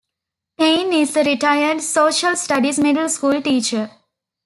Payne 0.57 0.93
is 0.93 1.15
a 1.15 1.23
retired 1.23 1.79
social 1.79 2.35
studies 2.35 2.79
middle 2.79 3.07
school 3.07 3.39
teacher. 3.39 3.91